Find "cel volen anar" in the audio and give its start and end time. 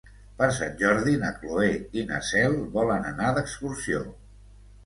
2.31-3.31